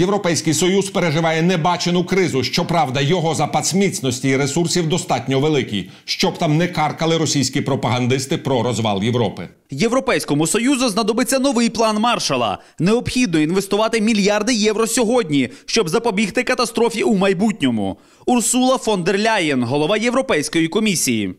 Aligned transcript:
Європейський 0.00 0.54
союз 0.54 0.90
переживає 0.90 1.42
небачену 1.42 2.04
кризу. 2.04 2.42
Щоправда, 2.42 3.00
його 3.00 3.34
запас 3.34 3.74
міцності 3.74 4.28
і 4.28 4.36
ресурсів 4.36 4.88
достатньо 4.88 5.40
великий, 5.40 5.90
щоб 6.04 6.38
там 6.38 6.56
не 6.56 6.68
каркали 6.68 7.18
російські 7.18 7.60
пропагандисти 7.60 8.38
про 8.38 8.62
розвал 8.62 9.02
Європи. 9.02 9.48
Європейському 9.70 10.46
союзу 10.46 10.88
знадобиться 10.88 11.38
новий 11.38 11.68
план 11.68 11.98
маршала. 11.98 12.58
Необхідно 12.78 13.40
інвестувати 13.40 14.00
мільярди 14.00 14.54
євро 14.54 14.86
сьогодні, 14.86 15.48
щоб 15.66 15.88
запобігти 15.88 16.42
катастрофі 16.42 17.02
у 17.02 17.16
майбутньому. 17.16 17.98
Урсула 18.26 18.78
фон 18.78 19.02
дер 19.02 19.18
Ляєн, 19.18 19.64
голова 19.64 19.96
Європейської 19.96 20.68
комісії. 20.68 21.34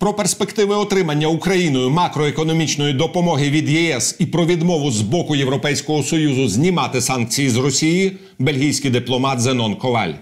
Про 0.00 0.14
перспективи 0.14 0.74
отримання 0.74 1.26
Україною 1.26 1.90
макроекономічної 1.90 2.92
допомоги 2.92 3.50
від 3.50 3.68
ЄС 3.68 4.16
і 4.18 4.26
про 4.26 4.46
відмову 4.46 4.90
з 4.90 5.00
боку 5.00 5.36
Європейського 5.36 6.02
союзу 6.02 6.48
знімати 6.48 7.00
санкції 7.00 7.50
з 7.50 7.56
Росії. 7.56 8.18
Бельгійський 8.38 8.90
дипломат 8.90 9.40
Зенон 9.40 9.74
Коваль. 9.74 10.12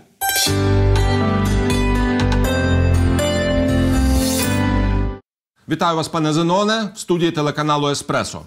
Вітаю 5.68 5.96
вас, 5.96 6.08
пане 6.08 6.32
Зеноне, 6.32 6.92
в 6.96 6.98
студії 6.98 7.30
телеканалу 7.30 7.88
Еспресо. 7.88 8.42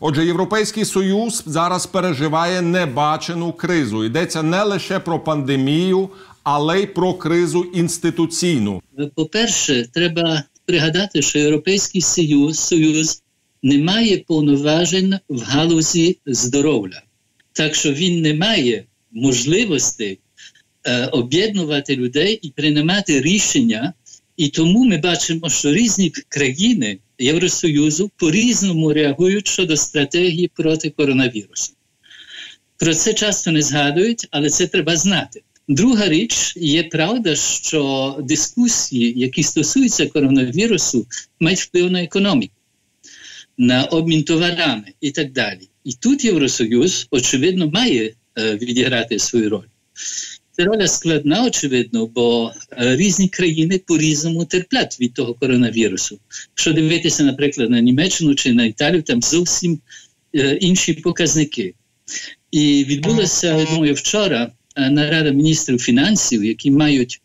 Отже, 0.00 0.26
Європейський 0.26 0.84
Союз 0.84 1.42
зараз 1.46 1.86
переживає 1.86 2.62
небачену 2.62 3.52
кризу. 3.52 4.04
Йдеться 4.04 4.42
не 4.42 4.62
лише 4.62 4.98
про 4.98 5.20
пандемію, 5.20 6.08
але 6.42 6.80
й 6.80 6.86
про 6.86 7.14
кризу 7.14 7.62
інституційну. 7.62 8.82
По-перше, 9.14 9.88
треба 9.94 10.42
пригадати, 10.72 11.22
що 11.22 11.38
Європейський 11.38 12.00
Союз 12.00 12.58
Союз 12.58 13.22
не 13.62 13.78
має 13.78 14.18
повноважень 14.18 15.18
в 15.28 15.40
галузі 15.40 16.18
здоров'я, 16.26 17.02
так 17.52 17.74
що 17.74 17.92
він 17.92 18.22
не 18.22 18.34
має 18.34 18.84
можливості 19.10 20.18
е, 20.84 21.06
об'єднувати 21.06 21.96
людей 21.96 22.38
і 22.42 22.50
приймати 22.50 23.20
рішення. 23.20 23.92
І 24.36 24.48
тому 24.48 24.84
ми 24.84 24.96
бачимо, 24.96 25.48
що 25.50 25.72
різні 25.72 26.12
країни 26.28 26.98
Євросоюзу 27.18 28.10
по-різному 28.16 28.92
реагують 28.92 29.48
щодо 29.48 29.76
стратегії 29.76 30.50
проти 30.54 30.90
коронавірусу. 30.90 31.72
Про 32.76 32.94
це 32.94 33.14
часто 33.14 33.50
не 33.50 33.62
згадують, 33.62 34.28
але 34.30 34.50
це 34.50 34.66
треба 34.66 34.96
знати. 34.96 35.42
Друга 35.68 36.08
річ 36.08 36.54
є 36.56 36.82
правда, 36.82 37.36
що 37.36 38.16
дискусії, 38.22 39.14
які 39.16 39.42
стосуються 39.42 40.06
коронавірусу, 40.06 41.06
мають 41.40 41.60
вплив 41.60 41.90
на 41.90 42.02
економіку, 42.02 42.54
на 43.58 43.84
обмін 43.84 44.22
товарами 44.22 44.84
і 45.00 45.10
так 45.10 45.32
далі. 45.32 45.68
І 45.84 45.92
тут 45.92 46.24
Євросоюз, 46.24 47.06
очевидно, 47.10 47.70
має 47.70 48.14
е, 48.38 48.56
відіграти 48.56 49.18
свою 49.18 49.50
роль. 49.50 49.66
Ця 50.52 50.64
роля 50.64 50.88
складна, 50.88 51.44
очевидно, 51.44 52.06
бо 52.06 52.52
е, 52.72 52.96
різні 52.96 53.28
країни 53.28 53.78
по-різному 53.78 54.44
терплять 54.44 55.00
від 55.00 55.14
того 55.14 55.34
коронавірусу. 55.34 56.18
Якщо 56.48 56.72
дивитися, 56.72 57.24
наприклад, 57.24 57.70
на 57.70 57.80
Німеччину 57.80 58.34
чи 58.34 58.52
на 58.52 58.64
Італію, 58.64 59.02
там 59.02 59.22
зовсім 59.22 59.80
е, 60.34 60.56
інші 60.56 60.92
показники. 60.92 61.74
І 62.50 62.84
відбулося 62.88 63.58
я 63.58 63.64
думаю, 63.64 63.94
вчора 63.94 64.52
нарада 64.76 65.30
міністрів 65.30 65.78
фінансів, 65.78 66.44
які 66.44 66.70
мають 66.70 67.20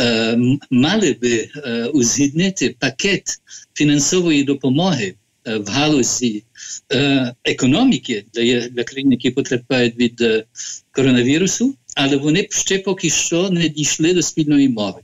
е, 0.00 0.38
мали 0.70 1.16
би 1.22 1.48
е, 1.56 1.86
узгіднити 1.86 2.76
пакет 2.78 3.40
фінансової 3.74 4.44
допомоги 4.44 5.14
е, 5.44 5.56
в 5.56 5.66
галузі 5.66 6.42
е, 6.92 7.34
економіки 7.44 8.24
для, 8.34 8.68
для 8.68 8.84
країн, 8.84 9.12
які 9.12 9.30
потерпають 9.30 9.96
від 9.96 10.20
е, 10.20 10.44
коронавірусу, 10.92 11.74
але 11.96 12.16
вони 12.16 12.48
ще 12.50 12.78
поки 12.78 13.10
що 13.10 13.50
не 13.50 13.68
дійшли 13.68 14.14
до 14.14 14.22
спільної 14.22 14.68
мови. 14.68 15.00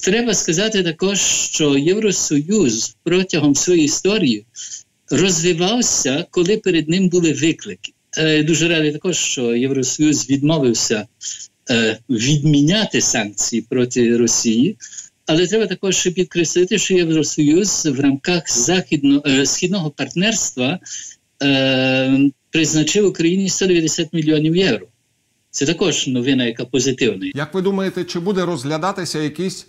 Треба 0.00 0.34
сказати 0.34 0.82
також, 0.82 1.20
що 1.20 1.78
Євросоюз 1.78 2.96
протягом 3.02 3.54
своєї 3.54 3.84
історії 3.84 4.46
розвивався, 5.10 6.26
коли 6.30 6.56
перед 6.56 6.88
ним 6.88 7.08
були 7.08 7.32
виклики. 7.32 7.92
Е, 8.18 8.42
дуже 8.42 8.68
радий 8.68 8.92
також, 8.92 9.16
що 9.16 9.54
Євросоюз 9.54 10.30
відмовився 10.30 11.06
е, 11.70 11.98
відміняти 12.10 13.00
санкції 13.00 13.62
проти 13.62 14.16
Росії. 14.16 14.76
Але 15.26 15.46
треба 15.46 15.66
також 15.66 16.06
підкреслити, 16.06 16.78
що 16.78 16.94
Євросоюз 16.94 17.86
в 17.86 18.00
рамках 18.00 18.42
західно, 18.50 19.22
е, 19.26 19.46
східного 19.46 19.90
партнерства 19.90 20.78
е, 21.42 22.30
призначив 22.50 23.06
Україні 23.06 23.48
190 23.48 24.08
мільйонів 24.12 24.56
євро. 24.56 24.86
Це 25.50 25.66
також 25.66 26.06
новина, 26.06 26.44
яка 26.44 26.64
позитивна. 26.64 27.30
Як 27.34 27.54
ви 27.54 27.62
думаєте, 27.62 28.04
чи 28.04 28.20
буде 28.20 28.44
розглядатися 28.44 29.18
якийсь 29.18 29.66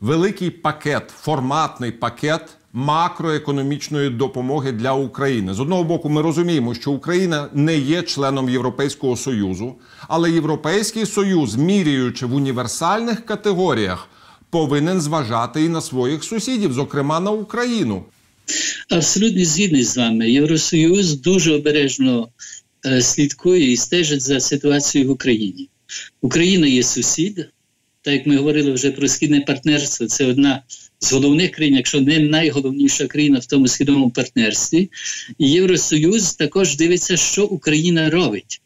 великий 0.00 0.50
пакет, 0.50 1.10
форматний 1.20 1.92
пакет 1.92 2.42
макроекономічної 2.72 4.10
допомоги 4.10 4.72
для 4.72 4.92
України? 4.92 5.54
З 5.54 5.60
одного 5.60 5.84
боку, 5.84 6.08
ми 6.08 6.22
розуміємо, 6.22 6.74
що 6.74 6.90
Україна 6.90 7.48
не 7.54 7.78
є 7.78 8.02
членом 8.02 8.50
Європейського 8.50 9.16
союзу, 9.16 9.74
але 10.08 10.30
Європейський 10.30 11.06
Союз, 11.06 11.56
міряючи 11.56 12.26
в 12.26 12.34
універсальних 12.34 13.26
категоріях, 13.26 14.08
повинен 14.50 15.00
зважати 15.00 15.64
і 15.64 15.68
на 15.68 15.80
своїх 15.80 16.24
сусідів, 16.24 16.72
зокрема 16.72 17.20
на 17.20 17.30
Україну. 17.30 18.04
Абсолютно 18.88 19.44
згідний 19.44 19.84
з 19.84 19.96
вами. 19.96 20.30
Євросоюз 20.30 21.20
дуже 21.20 21.52
обережно 21.52 22.28
е, 22.86 23.02
слідкує 23.02 23.72
і 23.72 23.76
стежить 23.76 24.22
за 24.22 24.40
ситуацією 24.40 25.10
в 25.10 25.12
Україні. 25.12 25.68
Україна 26.20 26.66
є 26.66 26.82
сусід, 26.82 27.48
так 28.02 28.14
як 28.14 28.26
ми 28.26 28.36
говорили 28.36 28.72
вже 28.72 28.90
про 28.90 29.08
східне 29.08 29.40
партнерство, 29.40 30.06
це 30.06 30.26
одна 30.26 30.62
з 31.00 31.12
головних 31.12 31.50
країн, 31.50 31.74
якщо 31.74 32.00
не 32.00 32.18
найголовніша 32.18 33.06
країна 33.06 33.38
в 33.38 33.46
тому 33.46 33.68
східному 33.68 34.10
партнерстві. 34.10 34.90
І 35.38 35.50
Євросоюз 35.50 36.34
також 36.34 36.76
дивиться, 36.76 37.16
що 37.16 37.44
Україна 37.44 38.10
робить. 38.10 38.60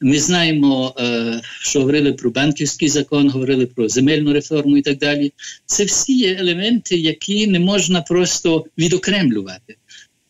Ми 0.00 0.18
знаємо, 0.18 0.94
е, 0.98 1.40
що 1.60 1.80
говорили 1.80 2.12
про 2.12 2.30
банківський 2.30 2.88
закон, 2.88 3.30
говорили 3.30 3.66
про 3.66 3.88
земельну 3.88 4.32
реформу 4.32 4.76
і 4.76 4.82
так 4.82 4.98
далі. 4.98 5.32
Це 5.66 5.84
всі 5.84 6.18
є 6.18 6.34
елементи, 6.34 6.96
які 6.96 7.46
не 7.46 7.58
можна 7.58 8.02
просто 8.02 8.64
відокремлювати. 8.78 9.76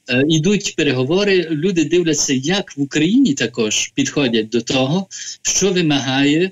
Е, 0.09 0.25
ідуть 0.29 0.75
переговори, 0.77 1.49
люди 1.51 1.85
дивляться, 1.85 2.33
як 2.35 2.77
в 2.77 2.81
Україні 2.81 3.35
також 3.35 3.93
підходять 3.95 4.49
до 4.49 4.61
того, 4.61 5.07
що 5.43 5.73
вимагає 5.73 6.51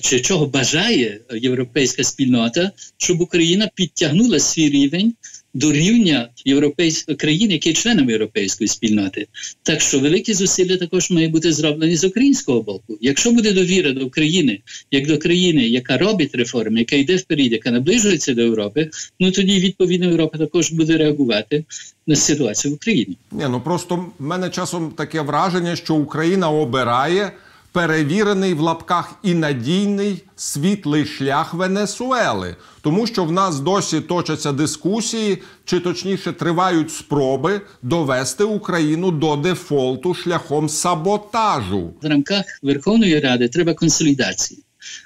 чи 0.00 0.20
чого 0.20 0.46
бажає 0.46 1.20
європейська 1.34 2.04
спільнота, 2.04 2.70
щоб 2.96 3.20
Україна 3.20 3.70
підтягнула 3.74 4.38
свій 4.38 4.68
рівень 4.70 5.14
до 5.56 5.72
рівня 5.72 6.28
європейської 6.44 7.16
країн, 7.16 7.50
які 7.50 7.68
є 7.68 7.74
членами 7.74 8.12
європейської 8.12 8.68
спільноти. 8.68 9.26
Так 9.62 9.80
що 9.80 9.98
великі 9.98 10.34
зусилля 10.34 10.76
також 10.76 11.10
мають 11.10 11.32
бути 11.32 11.52
зроблені 11.52 11.96
з 11.96 12.04
українського 12.04 12.62
боку. 12.62 12.98
Якщо 13.00 13.32
буде 13.32 13.52
довіра 13.52 13.92
до 13.92 14.06
України, 14.06 14.60
як 14.90 15.06
до 15.06 15.18
країни, 15.18 15.68
яка 15.68 15.98
робить 15.98 16.34
реформи, 16.34 16.78
яка 16.78 16.96
йде 16.96 17.16
вперед, 17.16 17.52
яка 17.52 17.70
наближується 17.70 18.34
до 18.34 18.42
Європи, 18.42 18.90
ну 19.20 19.30
тоді 19.30 19.60
відповідно 19.60 20.06
Європа 20.06 20.38
також 20.38 20.72
буде 20.72 20.96
реагувати 20.96 21.64
на 22.06 22.16
ситуацію 22.16 22.72
в 22.72 22.74
Україні. 22.74 23.16
Ні, 23.32 23.44
ну 23.50 23.60
просто 23.60 23.96
в 24.18 24.22
мене 24.22 24.50
часом 24.50 24.90
таке 24.90 25.20
враження, 25.20 25.76
що 25.76 25.94
Україна 25.94 26.50
обирає 26.50 27.32
перевірений 27.76 28.54
в 28.54 28.60
лапках 28.60 29.14
і 29.22 29.34
надійний 29.34 30.22
світлий 30.36 31.04
шлях 31.04 31.54
Венесуели, 31.54 32.56
тому 32.80 33.06
що 33.06 33.24
в 33.24 33.32
нас 33.32 33.60
досі 33.60 34.00
точаться 34.00 34.52
дискусії, 34.52 35.38
чи 35.64 35.80
точніше 35.80 36.32
тривають 36.32 36.92
спроби 36.92 37.60
довести 37.82 38.44
Україну 38.44 39.10
до 39.10 39.36
дефолту 39.36 40.14
шляхом 40.14 40.68
саботажу. 40.68 41.94
В 42.02 42.06
рамках 42.06 42.44
Верховної 42.62 43.20
Ради 43.20 43.48
треба 43.48 43.74
консолідації. 43.74 44.62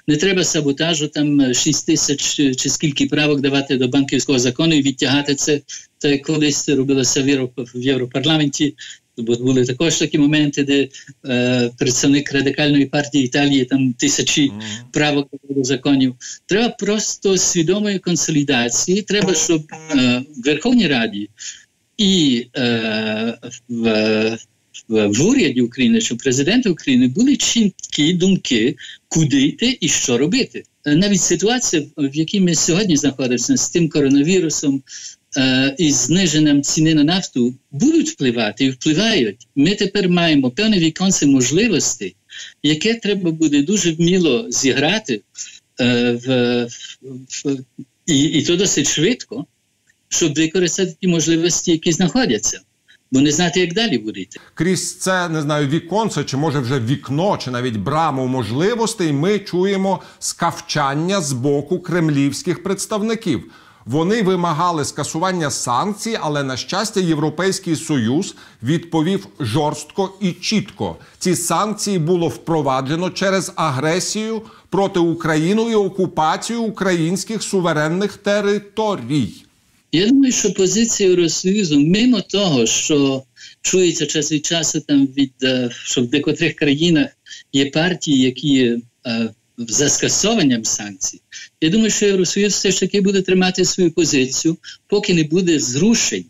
Не 0.07 0.17
треба 0.17 0.43
саботажу, 0.43 1.07
там 1.07 1.53
6 1.53 1.85
тисяч 1.85 2.35
чи 2.35 2.69
скільки 2.69 3.05
правок 3.05 3.41
давати 3.41 3.77
до 3.77 3.87
банківського 3.87 4.39
закону 4.39 4.75
і 4.75 4.81
відтягати 4.81 5.35
це. 5.35 5.61
Та 5.97 6.17
колись 6.17 6.63
це 6.63 6.75
робилося 6.75 7.21
в 7.55 7.81
Європарламенті 7.81 8.75
бо 9.21 9.35
були 9.35 9.65
також 9.65 9.95
такі 9.97 10.17
моменти, 10.17 10.63
де 10.63 10.87
е, 11.25 11.71
представник 11.77 12.31
радикальної 12.33 12.85
партії 12.85 13.25
Італії 13.25 13.65
там 13.65 13.93
тисячі 13.93 14.49
mm. 14.49 14.61
правок 14.91 15.29
законів. 15.57 16.15
Треба 16.45 16.69
просто 16.69 17.37
свідомої 17.37 17.99
консолідації. 17.99 19.01
Треба, 19.01 19.33
щоб 19.33 19.63
е, 19.71 20.23
в 20.37 20.45
Верховній 20.45 20.87
Раді 20.87 21.29
і 21.97 22.45
е, 22.57 23.37
в, 23.69 24.37
в, 24.89 25.07
в 25.07 25.25
уряді 25.25 25.61
України, 25.61 26.01
що 26.01 26.17
президента 26.17 26.69
України 26.69 27.07
були 27.07 27.35
чіткі 27.35 28.13
думки, 28.13 28.75
куди 29.07 29.41
йти 29.41 29.77
і 29.81 29.87
що 29.87 30.17
робити. 30.17 30.63
Навіть 30.85 31.21
ситуація, 31.21 31.83
в 31.97 32.15
якій 32.15 32.41
ми 32.41 32.55
сьогодні 32.55 32.97
знаходимося 32.97 33.57
з 33.57 33.69
тим 33.69 33.89
коронавірусом, 33.89 34.75
е, 34.75 34.81
із 35.77 35.95
зниженням 35.95 36.61
ціни 36.61 36.93
на 36.93 37.03
нафту 37.03 37.55
будуть 37.71 38.09
впливати 38.09 38.65
і 38.65 38.69
впливають. 38.69 39.47
Ми 39.55 39.75
тепер 39.75 40.09
маємо 40.09 40.51
певне 40.51 40.77
віконце 40.77 41.25
можливості 41.25 42.15
яке 42.63 42.95
треба 42.95 43.31
буде 43.31 43.63
дуже 43.63 43.91
вміло 43.91 44.45
зіграти 44.49 45.21
е, 45.81 46.11
в, 46.11 46.67
в, 47.45 47.57
і, 48.05 48.23
і 48.23 48.45
то 48.45 48.55
досить 48.55 48.87
швидко, 48.87 49.45
щоб 50.09 50.35
використати 50.35 50.95
ті 51.01 51.07
можливості, 51.07 51.71
які 51.71 51.91
знаходяться. 51.91 52.61
Бо 53.13 53.21
не 53.21 53.31
знати, 53.31 53.59
як 53.59 53.73
далі 53.73 53.97
буде. 53.97 54.25
Крізь 54.53 54.99
це 54.99 55.29
не 55.29 55.41
знаю, 55.41 55.67
віконце, 55.67 56.23
чи 56.23 56.37
може 56.37 56.59
вже 56.59 56.79
вікно, 56.79 57.37
чи 57.37 57.51
навіть 57.51 57.75
браму 57.77 58.27
можливостей. 58.27 59.11
Ми 59.11 59.39
чуємо 59.39 60.01
скавчання 60.19 61.21
з 61.21 61.33
боку 61.33 61.79
кремлівських 61.79 62.63
представників. 62.63 63.51
Вони 63.85 64.21
вимагали 64.21 64.85
скасування 64.85 65.51
санкцій, 65.51 66.17
але 66.21 66.43
на 66.43 66.57
щастя, 66.57 66.99
Європейський 66.99 67.75
Союз 67.75 68.35
відповів 68.63 69.27
жорстко 69.39 70.13
і 70.21 70.31
чітко. 70.31 70.95
Ці 71.19 71.35
санкції 71.35 71.99
було 71.99 72.27
впроваджено 72.27 73.09
через 73.09 73.51
агресію 73.55 74.41
проти 74.69 74.99
України 74.99 75.71
і 75.71 75.75
окупацію 75.75 76.61
українських 76.61 77.43
суверенних 77.43 78.17
територій. 78.17 79.29
Я 79.91 80.07
думаю, 80.07 80.31
що 80.31 80.53
позиція 80.53 81.09
Євросоюзу, 81.09 81.79
мимо 81.79 82.21
того, 82.21 82.65
що 82.65 83.23
чується 83.61 84.05
час 84.05 84.31
від 84.31 84.45
часу, 84.45 84.79
там 84.79 85.07
від 85.07 85.33
е, 85.43 85.69
що 85.73 86.01
в 86.01 86.07
декотрих 86.07 86.55
країнах 86.55 87.07
є 87.53 87.65
партії, 87.65 88.21
які 88.21 88.77
е, 89.05 89.29
за 89.69 89.89
скасуванням 89.89 90.65
санкцій. 90.65 91.21
Я 91.61 91.69
думаю, 91.69 91.89
що 91.89 92.05
Євросоюз 92.05 92.53
все 92.53 92.71
ж 92.71 92.79
таки 92.79 93.01
буде 93.01 93.21
тримати 93.21 93.65
свою 93.65 93.91
позицію, 93.91 94.57
поки 94.87 95.13
не 95.13 95.23
буде 95.23 95.59
зрушень 95.59 96.25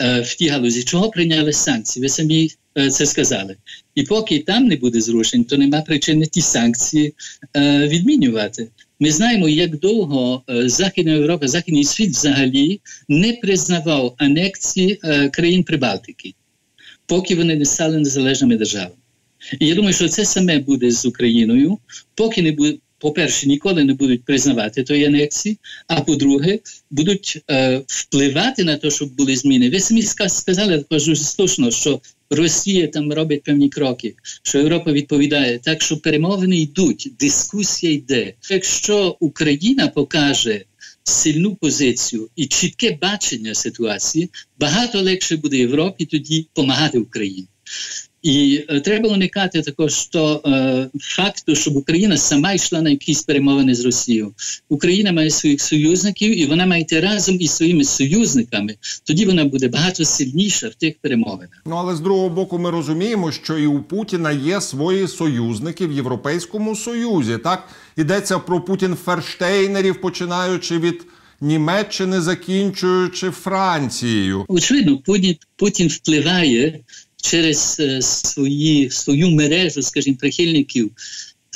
е, 0.00 0.20
в 0.20 0.34
тій 0.34 0.48
галузі. 0.48 0.82
Чого 0.82 1.10
прийняли 1.10 1.52
санкції? 1.52 2.02
Ви 2.02 2.08
самі 2.08 2.50
е, 2.78 2.90
це 2.90 3.06
сказали. 3.06 3.56
І 3.94 4.02
поки 4.02 4.38
там 4.38 4.66
не 4.66 4.76
буде 4.76 5.00
зрушень, 5.00 5.44
то 5.44 5.56
нема 5.56 5.80
причини 5.80 6.26
ті 6.26 6.40
санкції 6.40 7.14
е, 7.56 7.88
відмінювати. 7.88 8.68
Ми 9.00 9.10
знаємо, 9.10 9.48
як 9.48 9.78
довго 9.78 10.42
е, 10.50 10.68
Західна 10.68 11.12
Європа, 11.12 11.48
Західний 11.48 11.84
світ 11.84 12.10
взагалі 12.10 12.80
не 13.08 13.32
признавав 13.32 14.14
анексії 14.18 15.00
е, 15.04 15.28
країн 15.28 15.64
Прибалтики, 15.64 16.34
поки 17.06 17.34
вони 17.34 17.56
не 17.56 17.64
стали 17.64 17.98
незалежними 17.98 18.56
державами. 18.56 18.94
І 19.60 19.66
я 19.66 19.74
думаю, 19.74 19.94
що 19.94 20.08
це 20.08 20.24
саме 20.24 20.58
буде 20.58 20.90
з 20.90 21.06
Україною, 21.06 21.78
поки 22.14 22.42
не 22.42 22.52
буде. 22.52 22.78
По-перше, 23.00 23.46
ніколи 23.46 23.84
не 23.84 23.94
будуть 23.94 24.24
признавати 24.24 24.82
тої 24.82 25.04
анексії, 25.04 25.58
а 25.86 26.00
по-друге, 26.00 26.58
будуть 26.90 27.42
е, 27.50 27.82
впливати 27.86 28.64
на 28.64 28.76
те, 28.76 28.90
щоб 28.90 29.16
були 29.16 29.36
зміни. 29.36 29.70
Ви 29.70 29.80
самі 29.80 30.02
сказали 30.02 30.78
також 30.78 31.20
слушно, 31.20 31.70
що 31.70 32.00
Росія 32.30 32.86
там 32.86 33.12
робить 33.12 33.42
певні 33.42 33.68
кроки, 33.68 34.14
що 34.42 34.58
Європа 34.58 34.92
відповідає. 34.92 35.58
Так 35.58 35.82
що 35.82 35.96
перемовини 35.96 36.58
йдуть, 36.58 37.12
дискусія 37.20 37.92
йде. 37.92 38.34
Якщо 38.50 39.16
Україна 39.20 39.88
покаже 39.88 40.64
сильну 41.04 41.54
позицію 41.54 42.28
і 42.36 42.46
чітке 42.46 42.98
бачення 43.02 43.54
ситуації, 43.54 44.30
багато 44.58 45.00
легше 45.00 45.36
буде 45.36 45.56
Європі 45.56 46.06
тоді 46.06 46.40
допомагати 46.40 46.98
Україні. 46.98 47.46
І 48.22 48.64
е, 48.68 48.80
треба 48.80 49.08
уникати 49.08 49.62
також 49.62 50.06
то 50.06 50.42
е, 50.46 50.88
факту, 51.00 51.54
щоб 51.54 51.76
Україна 51.76 52.16
сама 52.16 52.52
йшла 52.52 52.82
на 52.82 52.90
якісь 52.90 53.22
перемовини 53.22 53.74
з 53.74 53.84
Росією. 53.84 54.32
Україна 54.68 55.12
має 55.12 55.30
своїх 55.30 55.60
союзників, 55.60 56.38
і 56.40 56.46
вона 56.46 56.66
має 56.66 56.82
йти 56.82 57.00
разом 57.00 57.36
із 57.40 57.50
своїми 57.50 57.84
союзниками. 57.84 58.74
Тоді 59.04 59.26
вона 59.26 59.44
буде 59.44 59.68
багато 59.68 60.04
сильніша 60.04 60.68
в 60.68 60.74
тих 60.74 60.94
перемовинах. 61.00 61.62
Ну 61.66 61.76
але 61.76 61.96
з 61.96 62.00
другого 62.00 62.28
боку, 62.28 62.58
ми 62.58 62.70
розуміємо, 62.70 63.32
що 63.32 63.58
і 63.58 63.66
у 63.66 63.82
Путіна 63.82 64.32
є 64.32 64.60
свої 64.60 65.08
союзники 65.08 65.86
в 65.86 65.92
Європейському 65.92 66.76
Союзі. 66.76 67.38
Так 67.44 67.68
йдеться 67.96 68.38
про 68.38 68.60
Путін 68.60 68.96
ферштейнерів, 69.04 70.00
починаючи 70.00 70.78
від. 70.78 71.06
Німеччини 71.40 72.20
закінчуючи 72.20 73.30
Францією, 73.30 74.44
очевидно, 74.48 74.98
Путін 74.98 75.36
Путін 75.56 75.88
впливає 75.88 76.80
через 77.22 77.76
е, 77.80 78.02
свої, 78.02 78.90
свою 78.90 79.30
мережу, 79.30 79.82
скажімо, 79.82 80.16
прихильників 80.20 80.90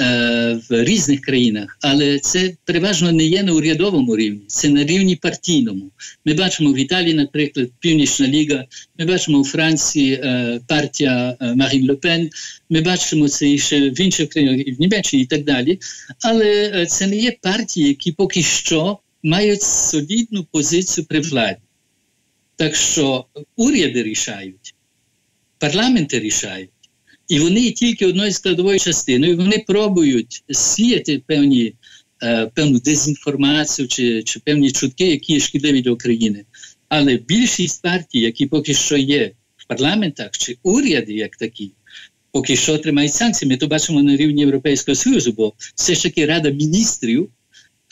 е, 0.01 0.61
в 0.71 0.85
різних 0.85 1.21
країнах, 1.21 1.79
але 1.81 2.19
це 2.19 2.55
переважно 2.65 3.13
не 3.13 3.25
є 3.25 3.43
на 3.43 3.53
урядовому 3.53 4.17
рівні, 4.17 4.41
це 4.47 4.69
на 4.69 4.85
рівні 4.85 5.17
партійному. 5.17 5.91
Ми 6.25 6.35
бачимо 6.35 6.73
в 6.73 6.77
Італії, 6.77 7.15
наприклад, 7.15 7.69
Північна 7.81 8.29
Ліга, 8.29 8.65
ми 8.99 9.05
бачимо 9.05 9.39
у 9.39 9.45
Франції 9.45 10.13
е, 10.13 10.61
партія 10.69 11.37
Марін 11.57 11.89
Лепен, 11.89 12.31
ми 12.71 12.81
бачимо 12.81 13.29
це 13.29 13.51
і 13.51 13.59
ще 13.59 13.91
в 13.91 14.01
інших 14.01 14.29
країнах, 14.29 14.67
і 14.67 14.73
в 14.73 14.81
Німеччині 14.81 15.23
і 15.23 15.27
так 15.27 15.45
далі. 15.45 15.79
Але 16.21 16.87
це 16.87 17.07
не 17.07 17.17
є 17.17 17.37
партії, 17.43 17.89
які 17.89 18.13
поки 18.13 18.43
що 18.43 18.99
мають 19.23 19.63
солідну 19.63 20.45
позицію 20.45 21.07
при 21.09 21.21
владі. 21.21 21.57
Так 22.57 22.77
що 22.77 23.25
уряди 23.57 24.03
рішають 24.03 24.75
парламенти 25.63 26.19
рішають. 26.19 26.71
І 27.29 27.41
вони 27.41 27.71
тільки 27.71 28.07
одною 28.07 28.33
складовою 28.33 28.79
частиною. 28.79 29.37
Вони 29.37 29.65
пробують 29.67 30.45
сіяти 30.51 31.23
певні, 31.27 31.75
е, 32.23 32.51
певну 32.55 32.81
дезінформацію 32.81 33.89
чи 33.89 34.23
чи 34.23 34.41
певні 34.41 34.73
чутки, 34.73 35.07
які 35.07 35.41
шкідливі 35.41 35.83
для 35.83 35.91
України. 35.91 36.45
Але 36.89 37.17
більшість 37.17 37.83
партій, 37.83 38.21
які 38.21 38.47
поки 38.47 38.75
що 38.75 38.97
є 38.97 39.33
в 39.57 39.67
парламентах, 39.67 40.31
чи 40.31 40.57
уряди, 40.63 41.13
як 41.13 41.37
такі, 41.37 41.71
поки 42.33 42.57
що 42.57 42.79
тримають 42.79 43.15
санкції. 43.15 43.49
Ми 43.49 43.57
то 43.57 43.67
бачимо 43.67 44.03
на 44.03 44.17
рівні 44.17 44.41
Європейського 44.41 44.95
Союзу, 44.95 45.33
бо 45.33 45.53
все 45.75 45.95
ж 45.95 46.03
таки 46.03 46.27
Рада 46.27 46.51
міністрів 46.51 47.29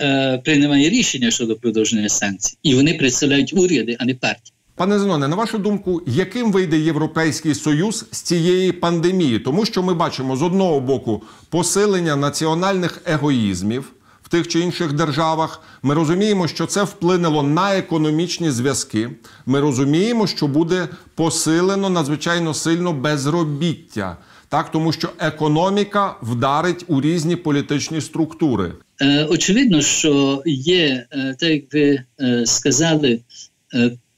е, 0.01 0.39
приймає 0.45 0.91
рішення 0.91 1.31
щодо 1.31 1.57
продовження 1.57 2.09
санкцій. 2.09 2.57
І 2.63 2.75
вони 2.75 2.95
представляють 2.95 3.53
уряди, 3.53 3.97
а 4.01 4.05
не 4.05 4.15
партії. 4.15 4.55
Пане 4.81 4.99
Зеноне, 4.99 5.29
на 5.29 5.37
вашу 5.37 5.59
думку, 5.59 6.03
яким 6.07 6.53
вийде 6.53 6.79
Європейський 6.79 7.55
Союз 7.55 8.07
з 8.11 8.21
цієї 8.21 8.73
пандемії? 8.73 9.39
Тому 9.39 9.65
що 9.65 9.83
ми 9.83 9.95
бачимо 9.95 10.37
з 10.37 10.43
одного 10.43 10.81
боку 10.81 11.23
посилення 11.49 12.17
національних 12.17 13.03
егоїзмів 13.07 13.93
в 14.23 14.29
тих 14.29 14.49
чи 14.49 14.61
інших 14.61 14.93
державах. 14.93 15.63
Ми 15.83 15.95
розуміємо, 15.95 16.49
що 16.49 16.67
це 16.67 16.83
вплинуло 16.83 17.43
на 17.43 17.77
економічні 17.77 18.51
зв'язки. 18.51 19.11
Ми 19.47 19.61
розуміємо, 19.61 20.27
що 20.27 20.47
буде 20.47 20.89
посилено 21.15 21.91
надзвичайно 21.91 22.55
сильно 22.55 22.93
безробіття, 22.93 24.17
так 24.49 24.71
тому 24.71 24.93
що 24.93 25.09
економіка 25.19 26.17
вдарить 26.23 26.85
у 26.89 27.01
різні 27.01 27.37
політичні 27.37 28.01
структури. 28.01 28.73
Е, 29.01 29.25
очевидно, 29.25 29.81
що 29.81 30.43
є 30.47 31.07
е, 31.13 31.37
так 31.39 31.51
як 31.51 31.63
ви 31.73 32.03
е, 32.21 32.47
сказали. 32.47 33.21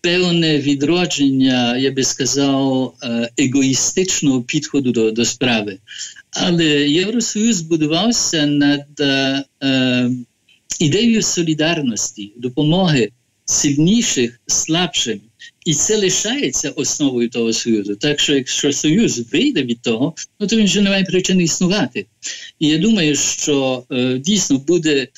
Певне 0.02 0.58
відродження, 0.58 1.76
я 1.76 1.90
би 1.90 2.04
сказав, 2.04 2.94
е, 3.02 3.30
егоїстичного 3.38 4.42
підходу 4.42 4.92
до 4.92 5.10
до 5.10 5.24
справи. 5.24 5.78
Але 6.30 6.64
Євросоюз 6.88 7.60
будувався 7.60 8.46
над 8.46 9.00
е, 9.00 9.44
е, 9.62 10.10
ідеєю 10.78 11.22
солідарності, 11.22 12.32
допомоги 12.36 13.10
сильніших, 13.44 14.40
слабшим. 14.46 15.20
І 15.64 15.74
це 15.74 15.96
лишається 15.96 16.70
основою 16.70 17.28
того 17.28 17.52
союзу. 17.52 17.96
Так 17.96 18.20
що, 18.20 18.34
якщо 18.34 18.72
союз 18.72 19.32
вийде 19.32 19.62
від 19.62 19.82
того, 19.82 20.14
ну 20.40 20.46
то 20.46 20.56
він 20.56 20.64
вже 20.64 20.80
не 20.80 20.90
має 20.90 21.04
причини 21.04 21.42
існувати. 21.42 22.06
І 22.58 22.68
я 22.68 22.78
думаю, 22.78 23.16
що 23.16 23.84
е, 23.90 24.18
дійсно 24.18 24.58
буде 24.58 25.08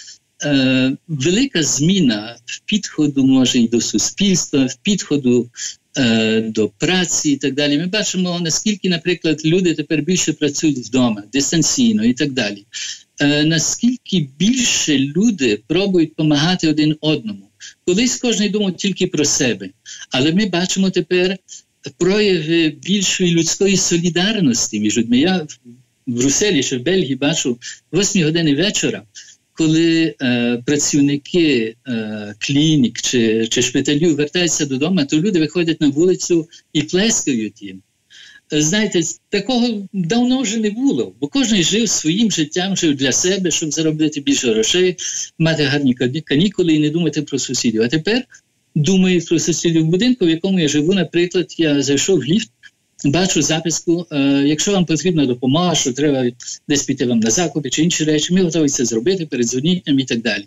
е, 0.44 0.96
велика 1.08 1.62
зміна 1.62 2.36
в 2.46 2.60
підходу 2.60 3.26
може 3.26 3.58
і 3.58 3.68
до 3.68 3.80
суспільства, 3.80 4.64
в 4.64 4.76
підходу 4.82 5.50
е, 5.96 6.40
до 6.40 6.68
праці 6.68 7.30
і 7.30 7.36
так 7.36 7.54
далі. 7.54 7.78
Ми 7.78 7.86
бачимо, 7.86 8.40
наскільки, 8.40 8.88
наприклад, 8.88 9.40
люди 9.44 9.74
тепер 9.74 10.02
більше 10.02 10.32
працюють 10.32 10.78
вдома, 10.78 11.22
дистанційно 11.32 12.04
і 12.04 12.12
так 12.12 12.32
далі. 12.32 12.64
Е, 13.20 13.44
наскільки 13.44 14.28
більше 14.38 14.98
люди 14.98 15.62
пробують 15.66 16.08
допомагати 16.08 16.68
один 16.68 16.96
одному. 17.00 17.48
Колись 17.86 18.16
кожен 18.16 18.50
думав 18.50 18.76
тільки 18.76 19.06
про 19.06 19.24
себе, 19.24 19.70
але 20.10 20.32
ми 20.32 20.46
бачимо 20.46 20.90
тепер 20.90 21.36
прояви 21.98 22.68
більшої 22.68 23.34
людської 23.34 23.76
солідарності 23.76 24.80
між 24.80 24.98
людьми. 24.98 25.18
Я 25.18 25.46
в 26.06 26.12
Брюсселі 26.12 26.62
чи 26.62 26.78
в 26.78 26.82
Бельгії 26.82 27.16
бачу 27.16 27.58
8 27.92 28.24
години 28.24 28.54
вечора 28.54 29.02
коли 29.54 30.14
е, 30.22 30.62
працівники 30.66 31.76
е, 31.88 32.34
клінік 32.38 33.00
чи 33.00 33.48
чи 33.48 33.62
шпиталів 33.62 34.16
вертаються 34.16 34.66
додому, 34.66 35.04
то 35.04 35.16
люди 35.16 35.40
виходять 35.40 35.80
на 35.80 35.88
вулицю 35.88 36.48
і 36.72 36.82
плескають 36.82 37.62
їм. 37.62 37.82
Е, 38.52 38.62
знаєте, 38.62 39.00
такого 39.28 39.88
давно 39.92 40.40
вже 40.40 40.56
не 40.56 40.70
було, 40.70 41.14
бо 41.20 41.28
кожен 41.28 41.62
жив 41.62 41.88
своїм 41.88 42.30
життям, 42.30 42.76
жив 42.76 42.96
для 42.96 43.12
себе, 43.12 43.50
щоб 43.50 43.72
заробити 43.72 44.20
більше 44.20 44.52
грошей, 44.52 44.96
мати 45.38 45.62
гарні 45.62 45.94
канікули 46.24 46.74
і 46.74 46.78
не 46.78 46.90
думати 46.90 47.22
про 47.22 47.38
сусідів. 47.38 47.82
А 47.82 47.88
тепер 47.88 48.24
думаю 48.74 49.24
про 49.24 49.38
сусідів 49.38 49.82
в 49.82 49.86
будинку, 49.86 50.26
в 50.26 50.30
якому 50.30 50.60
я 50.60 50.68
живу. 50.68 50.94
Наприклад, 50.94 51.54
я 51.58 51.82
зайшов 51.82 52.18
в 52.18 52.24
ліфт, 52.24 52.50
бачу 53.04 53.42
записку. 53.42 54.06
Е, 54.12 54.18
якщо 54.46 54.72
вам 54.72 54.84
потрібна 54.84 55.26
допомога, 55.26 55.74
що 55.74 55.92
треба 55.92 56.24
десь 56.68 56.82
піти 56.82 57.06
вам 57.06 57.18
на 57.18 57.30
закупи 57.30 57.70
чи 57.70 57.82
інші 57.82 58.04
речі, 58.04 58.34
ми 58.34 58.42
готові 58.42 58.68
це 58.68 58.84
зробити, 58.84 59.26
передзвоніть 59.26 59.86
нам 59.86 59.98
і 59.98 60.04
так 60.04 60.22
далі. 60.22 60.44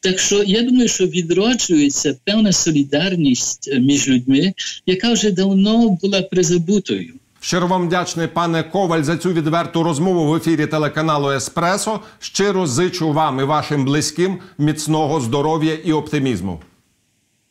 Так 0.00 0.18
що 0.18 0.42
я 0.42 0.62
думаю, 0.62 0.88
що 0.88 1.06
відроджується 1.06 2.16
певна 2.24 2.52
солідарність 2.52 3.68
е, 3.72 3.78
між 3.78 4.08
людьми, 4.08 4.54
яка 4.86 5.12
вже 5.12 5.30
давно 5.30 5.98
була 6.02 6.22
призабутою. 6.22 7.14
Щиро 7.40 7.66
вам 7.66 7.86
вдячний, 7.86 8.26
пане 8.26 8.62
Коваль, 8.62 9.02
за 9.02 9.16
цю 9.16 9.32
відверту 9.32 9.82
розмову 9.82 10.26
в 10.26 10.34
ефірі 10.34 10.66
телеканалу 10.66 11.30
Еспресо. 11.30 12.00
Щиро 12.18 12.66
зичу 12.66 13.12
вам 13.12 13.40
і 13.40 13.42
вашим 13.42 13.84
близьким 13.84 14.38
міцного 14.58 15.20
здоров'я 15.20 15.74
і 15.84 15.92
оптимізму. 15.92 16.60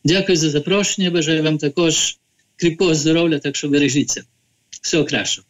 Дякую 0.04 0.38
за 0.38 0.50
запрошення. 0.50 1.10
Бажаю 1.10 1.42
вам 1.42 1.58
також 1.58 2.18
кріпкого 2.56 2.94
здоров'я, 2.94 3.38
так 3.38 3.56
що 3.56 3.68
бережіться. 3.68 4.22
Всього 4.86 5.04
кращого. 5.04 5.46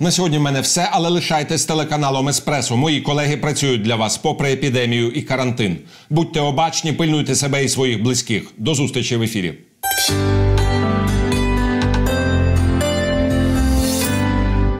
На 0.00 0.10
сьогодні 0.10 0.38
в 0.38 0.40
мене 0.40 0.60
все, 0.60 0.88
але 0.92 1.08
лишайтесь 1.08 1.64
телеканалом 1.64 2.28
Еспресо. 2.28 2.76
Мої 2.76 3.00
колеги 3.00 3.36
працюють 3.36 3.82
для 3.82 3.96
вас 3.96 4.18
попри 4.18 4.52
епідемію 4.52 5.10
і 5.10 5.22
карантин. 5.22 5.78
Будьте 6.10 6.40
обачні, 6.40 6.92
пильнуйте 6.92 7.34
себе 7.34 7.64
і 7.64 7.68
своїх 7.68 8.02
близьких. 8.02 8.42
До 8.56 8.74
зустрічі 8.74 9.16
в 9.16 9.22
ефірі. 9.22 9.54